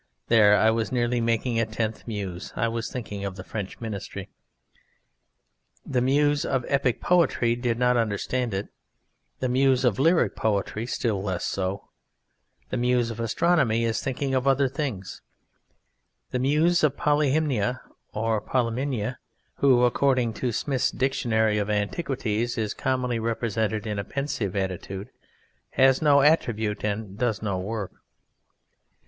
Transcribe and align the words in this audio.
There 0.29 0.55
I 0.57 0.71
was 0.71 0.91
nearly 0.91 1.21
making 1.21 1.59
a 1.59 1.65
tenth 1.67 2.07
Muse! 2.07 2.53
I 2.55 2.67
was 2.67 2.91
thinking 2.91 3.23
of 3.23 3.35
the 3.35 3.43
French 3.43 3.79
Ministry.) 3.79 4.29
The 5.85 6.01
Muse 6.01 6.43
of 6.43 6.65
Epic 6.67 6.99
Poetry 7.01 7.55
did 7.55 7.77
not 7.77 7.97
understand 7.97 8.55
it; 8.55 8.69
The 9.41 9.47
Muse 9.49 9.85
of 9.85 9.99
Lyric 9.99 10.35
Poetry 10.35 10.87
still 10.87 11.21
less 11.21 11.45
so; 11.45 11.89
The 12.71 12.77
Muse 12.77 13.11
of 13.11 13.19
Astronomy 13.19 13.83
is 13.83 14.01
thinking 14.01 14.33
of 14.33 14.47
other 14.47 14.67
things; 14.67 15.21
The 16.31 16.39
Muse 16.39 16.83
Polyhymnia 16.97 17.81
(or 18.11 18.41
Polymnia, 18.41 19.17
who, 19.57 19.83
according 19.85 20.33
to 20.33 20.51
Smith's 20.51 20.89
Dictionary 20.89 21.59
of 21.59 21.69
Antiquities, 21.69 22.57
is 22.57 22.73
commonly 22.73 23.19
represented 23.19 23.85
in 23.85 23.99
a 23.99 24.03
pensive 24.03 24.55
attitude) 24.55 25.11
has 25.73 26.01
no 26.01 26.21
attribute 26.21 26.83
and 26.83 27.19
does 27.19 27.43
no 27.43 27.59
work. 27.59 27.91